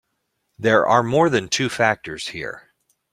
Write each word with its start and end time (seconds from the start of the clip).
There 0.57 0.87
are 0.87 1.03
more 1.03 1.29
than 1.29 1.47
two 1.47 1.69
factors 1.69 2.29
here. 2.29 2.73